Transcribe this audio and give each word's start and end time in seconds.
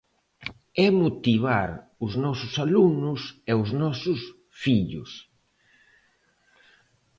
É 0.85 0.87
motivar 1.03 1.69
os 2.05 2.13
nosos 2.23 2.53
alumnos 2.65 3.21
e 3.51 3.53
os 3.63 3.69
nosos 3.81 4.19
fillos. 4.63 5.11